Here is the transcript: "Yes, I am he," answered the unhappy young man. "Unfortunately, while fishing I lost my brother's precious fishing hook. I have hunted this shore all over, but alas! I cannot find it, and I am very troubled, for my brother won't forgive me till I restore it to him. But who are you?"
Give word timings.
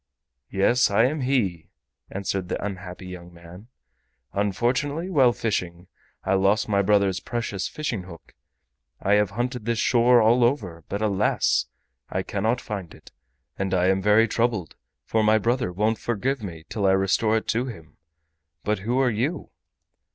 "Yes, 0.49 0.89
I 0.89 1.05
am 1.05 1.21
he," 1.21 1.69
answered 2.09 2.49
the 2.49 2.65
unhappy 2.65 3.05
young 3.05 3.31
man. 3.31 3.67
"Unfortunately, 4.33 5.11
while 5.11 5.31
fishing 5.31 5.89
I 6.23 6.33
lost 6.33 6.67
my 6.67 6.81
brother's 6.81 7.19
precious 7.19 7.67
fishing 7.67 8.05
hook. 8.05 8.33
I 8.99 9.13
have 9.13 9.29
hunted 9.29 9.65
this 9.65 9.77
shore 9.77 10.19
all 10.19 10.43
over, 10.43 10.83
but 10.89 11.03
alas! 11.03 11.67
I 12.09 12.23
cannot 12.23 12.59
find 12.59 12.95
it, 12.95 13.11
and 13.59 13.75
I 13.75 13.89
am 13.89 14.01
very 14.01 14.27
troubled, 14.27 14.75
for 15.05 15.21
my 15.21 15.37
brother 15.37 15.71
won't 15.71 15.99
forgive 15.99 16.41
me 16.41 16.65
till 16.67 16.87
I 16.87 16.93
restore 16.93 17.37
it 17.37 17.47
to 17.49 17.65
him. 17.67 17.97
But 18.63 18.79
who 18.79 18.99
are 18.99 19.11
you?" 19.11 19.51